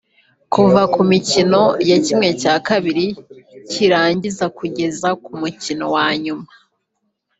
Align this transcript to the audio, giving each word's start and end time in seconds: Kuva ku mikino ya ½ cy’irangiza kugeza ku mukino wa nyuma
Kuva 0.53 0.81
ku 0.93 1.01
mikino 1.11 1.61
ya 1.89 1.97
½ 1.99 3.01
cy’irangiza 3.69 4.45
kugeza 4.57 5.09
ku 5.23 5.31
mukino 5.39 5.85
wa 5.95 6.07
nyuma 6.23 6.49